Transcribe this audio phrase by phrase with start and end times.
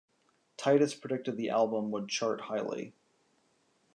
[0.57, 2.95] Titus predicted the album would chart highly.